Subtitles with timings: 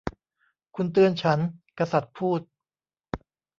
[0.75, 1.39] 'คุณเตือนฉัน!'
[1.79, 2.41] กษัตริย์พูด